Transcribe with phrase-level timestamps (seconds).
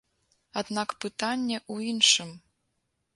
[0.61, 2.29] Аднак пытанне ў іншым.